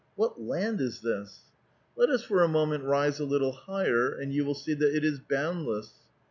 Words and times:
"What 0.15 0.41
land 0.41 0.81
is 0.81 1.01
this?"" 1.01 1.41
I^t 1.99 2.09
us 2.09 2.23
for 2.23 2.41
a 2.41 2.47
moment 2.47 2.85
rise 2.85 3.19
a 3.19 3.23
little 3.23 3.51
higher, 3.51 4.11
and 4.11 4.33
3'ou 4.33 4.43
shall 4.45 4.55
see 4.55 4.73
that 4.73 4.95
it 4.95 5.03
is 5.05 5.19
boundless." 5.19 5.93